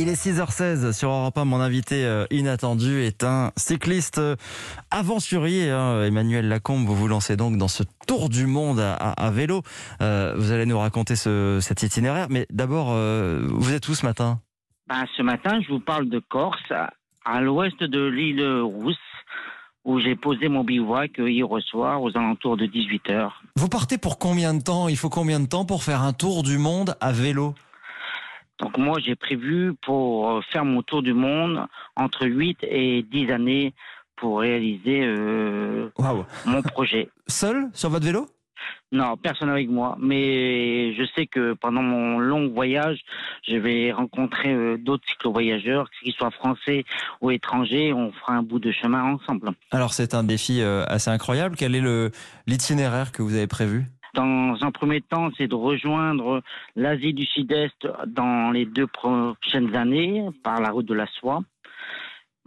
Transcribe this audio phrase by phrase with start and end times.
[0.00, 1.44] Il est 6h16 sur Europe 1.
[1.44, 4.34] Mon invité euh, inattendu est un cycliste euh,
[4.90, 5.68] aventurier.
[5.68, 6.04] Hein.
[6.04, 9.60] Emmanuel Lacombe, vous vous lancez donc dans ce tour du monde à, à vélo.
[10.00, 12.28] Euh, vous allez nous raconter ce, cet itinéraire.
[12.30, 14.40] Mais d'abord, euh, vous êtes où ce matin?
[14.88, 16.72] Ben, Ce matin, je vous parle de Corse,
[17.26, 18.96] à l'ouest de l'île Rousse,
[19.84, 23.32] où j'ai posé mon bivouac hier soir aux alentours de 18h.
[23.56, 24.88] Vous partez pour combien de temps?
[24.88, 27.54] Il faut combien de temps pour faire un tour du monde à vélo?
[28.60, 33.74] Donc moi, j'ai prévu pour faire mon tour du monde entre 8 et 10 années
[34.16, 35.88] pour réaliser euh,
[36.44, 37.08] mon projet.
[37.26, 38.26] Seul sur votre vélo?
[38.92, 39.96] Non, personne avec moi.
[39.98, 43.00] Mais je sais que pendant mon long voyage,
[43.48, 46.84] je vais rencontrer euh, d'autres cyclo-voyageurs, qu'ils soient français
[47.22, 47.94] ou étrangers.
[47.94, 49.52] On fera un bout de chemin ensemble.
[49.70, 51.56] Alors c'est un défi euh, assez incroyable.
[51.56, 52.12] Quel est
[52.46, 53.86] l'itinéraire que vous avez prévu?
[54.14, 56.42] Dans un premier temps, c'est de rejoindre
[56.76, 61.42] l'Asie du Sud-Est dans les deux prochaines années par la route de la soie.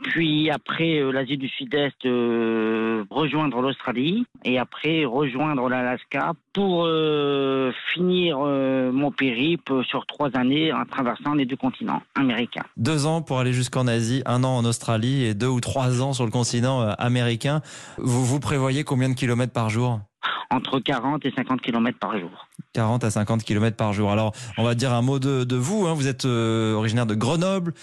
[0.01, 7.71] Puis après euh, l'Asie du Sud-Est, euh, rejoindre l'Australie et après rejoindre l'Alaska pour euh,
[7.93, 12.63] finir mon périple sur trois années en traversant les deux continents américains.
[12.77, 16.13] Deux ans pour aller jusqu'en Asie, un an en Australie et deux ou trois ans
[16.13, 17.61] sur le continent américain.
[17.97, 19.99] Vous vous prévoyez combien de kilomètres par jour?
[20.53, 22.47] Entre 40 et 50 kilomètres par jour.
[22.73, 24.11] 40 à 50 kilomètres par jour.
[24.11, 25.87] Alors, on va dire un mot de, de vous.
[25.87, 25.93] Hein.
[25.93, 27.73] Vous êtes euh, originaire de Grenoble.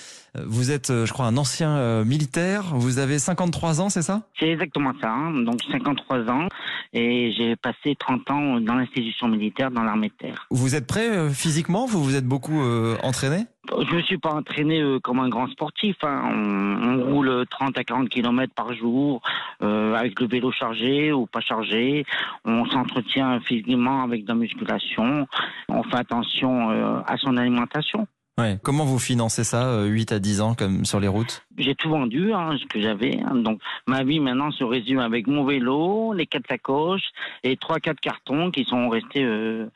[0.47, 2.63] Vous êtes, euh, je crois, un ancien euh, militaire.
[2.75, 4.23] Vous avez 53 ans, c'est ça?
[4.39, 5.11] C'est exactement ça.
[5.11, 5.33] hein.
[5.45, 6.47] Donc 53 ans
[6.93, 10.47] et j'ai passé 30 ans dans l'institution militaire dans l'armée de terre.
[10.51, 11.87] Vous êtes prêt physiquement?
[11.87, 12.61] Vous vous êtes beaucoup
[13.03, 13.47] entraîné?
[13.89, 15.97] Je ne suis pas entraîné comme un grand sportif.
[16.03, 16.23] hein.
[16.33, 19.21] On, on roule 30 à 40 kilomètres par jour
[19.63, 22.05] euh, avec le vélo chargé ou pas chargé.
[22.45, 25.27] On s'entretient physiquement avec de la musculation.
[25.69, 28.07] On fait attention euh, à son alimentation.
[28.41, 28.59] Ouais.
[28.63, 31.43] Comment vous financez ça, euh, 8 à 10 ans, comme sur les routes?
[31.59, 33.21] J'ai tout vendu, hein, ce que j'avais.
[33.21, 33.35] hein.
[33.35, 37.09] Donc ma vie maintenant se résume avec mon vélo, les quatre sacoches
[37.45, 39.67] et trois quatre cartons qui sont restés euh,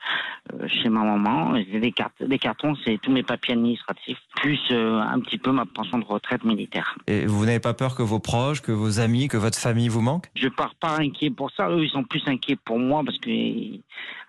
[0.53, 1.51] euh, chez ma maman.
[1.51, 5.65] Les, cartes, les cartons, c'est tous mes papiers administratifs, plus euh, un petit peu ma
[5.65, 6.95] pension de retraite militaire.
[7.05, 10.01] Et vous n'avez pas peur que vos proches, que vos amis, que votre famille vous
[10.01, 10.29] manquent?
[10.35, 11.69] Je pars pas inquiet pour ça.
[11.69, 13.29] Eux, ils sont plus inquiets pour moi parce que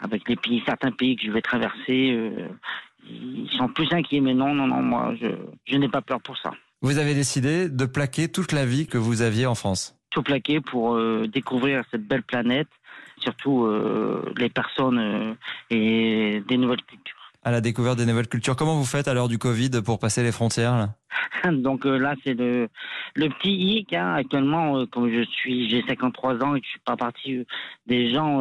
[0.01, 2.49] avec les pays, certains pays que je vais traverser, euh,
[3.09, 4.21] ils sont plus inquiets.
[4.21, 5.29] Mais non, non, non, moi, je,
[5.65, 6.51] je n'ai pas peur pour ça.
[6.83, 9.95] Vous avez décidé de plaquer toute la vie que vous aviez en France.
[10.11, 12.69] tout plaqué pour euh, découvrir cette belle planète,
[13.19, 15.35] surtout euh, les personnes euh,
[15.71, 17.15] et des nouvelles cultures.
[17.45, 18.57] À la découverte des nouvelles cultures.
[18.57, 20.95] Comment vous faites à l'heure du Covid pour passer les frontières là?
[21.53, 22.69] Donc euh, là, c'est le,
[23.15, 23.93] le petit hic.
[23.93, 24.15] Hein.
[24.15, 27.45] Actuellement, euh, comme je suis, j'ai 53 ans et que je suis pas partie euh,
[27.87, 28.41] des gens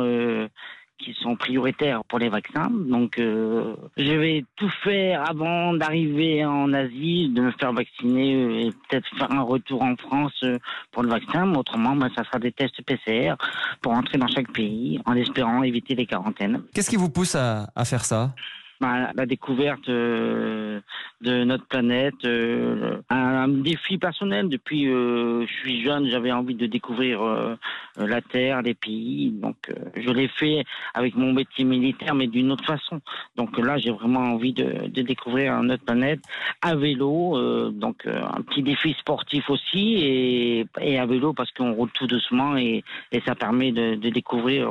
[0.97, 2.69] qui sont prioritaires pour les vaccins.
[2.72, 8.72] Donc, euh, je vais tout faire avant d'arriver en Asie, de me faire vacciner et
[8.72, 10.57] peut-être faire un retour en France euh,
[10.91, 11.53] pour le vaccin.
[11.53, 13.35] Autrement, ben, ça sera des tests PCR
[13.81, 16.61] pour entrer dans chaque pays en espérant éviter les quarantaines.
[16.73, 18.33] Qu'est-ce qui vous pousse à faire ça?
[18.81, 20.81] La découverte euh,
[21.22, 24.50] de notre planète, euh, un, défi personnel.
[24.50, 27.56] Depuis euh, je suis jeune, j'avais envie de découvrir euh,
[27.97, 29.31] la Terre, les pays.
[29.31, 29.56] Donc
[29.96, 30.63] je l'ai fait
[30.94, 33.02] avec mon métier militaire, mais d'une autre façon.
[33.36, 36.22] Donc là, j'ai vraiment envie de, de découvrir notre planète
[36.62, 37.72] à vélo.
[37.72, 42.57] donc un petit défi sportif aussi et, et à vélo parce qu'on roule tout doucement
[42.57, 44.69] et, et ça permet de, découvrir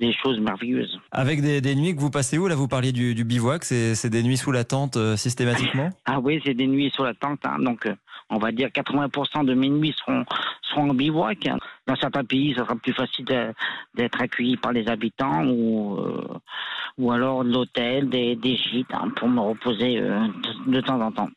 [0.00, 0.98] des choses merveilleuses.
[1.12, 2.46] Avec des, des nuits que vous passez où?
[2.48, 3.64] Là, vous parliez du, du bivouac.
[3.64, 5.90] C'est des nuits sous la tente euh, systématiquement?
[6.04, 7.40] Ah oui, c'est des nuits sur la tente.
[7.44, 7.58] hein.
[7.58, 7.94] donc, euh,
[8.30, 10.24] on va dire 80% de mes nuits seront,
[10.62, 11.46] seront en bivouac.
[11.48, 11.58] hein.
[11.86, 13.24] Dans certains pays, ça sera plus facile
[13.94, 16.28] d'être accueilli par les habitants ou, euh,
[16.98, 20.00] ou alors de l'hôtel, des, gîtes hein, pour me reposer
[20.66, 21.30] de temps en temps.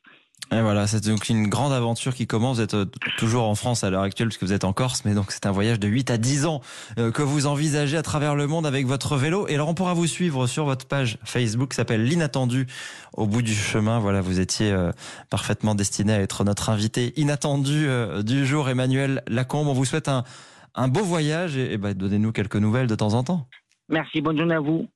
[0.52, 2.58] Et voilà, c'est donc une grande aventure qui commence.
[2.58, 2.86] Vous êtes euh,
[3.18, 5.52] toujours en France à l'heure actuelle puisque vous êtes en Corse, mais donc c'est un
[5.52, 6.62] voyage de 8 à 10 ans
[6.98, 9.48] euh, que vous envisagez à travers le monde avec votre vélo.
[9.48, 12.66] Et alors on pourra vous suivre sur votre page Facebook qui s'appelle L'inattendu
[13.14, 14.00] au bout du chemin.
[14.00, 14.92] Voilà, vous étiez euh,
[15.30, 17.88] parfaitement destiné à être notre invité inattendu
[18.24, 19.68] du jour, Emmanuel Lacombe.
[19.68, 23.24] On vous souhaite un, beau voyage et, et bah, donnez-nous quelques nouvelles de temps en
[23.24, 23.48] temps.
[23.90, 24.88] Merci, bonne journée à vous.